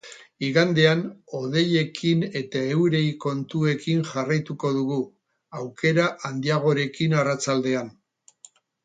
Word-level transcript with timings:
Igandean, 0.45 1.01
hodeiekin 1.39 2.23
eta 2.39 2.63
euri 2.77 3.01
kontuekin 3.25 4.01
jarraituko 4.13 4.71
dugu, 4.79 4.97
aukera 5.61 6.07
handiagorekin 6.31 7.15
arratsaldean. 7.21 7.93